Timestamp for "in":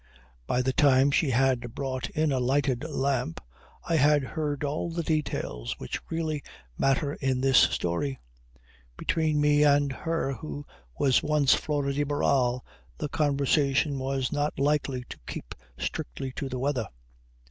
2.09-2.31, 7.13-7.39